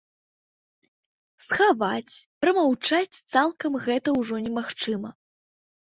Схаваць, 1.49 2.15
прамаўчаць 2.43 3.21
цалкам 3.35 3.73
гэта 3.87 4.19
ўжо 4.19 4.35
немагчыма. 4.47 5.09